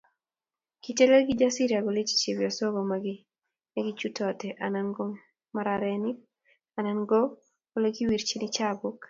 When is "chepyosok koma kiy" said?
2.21-3.23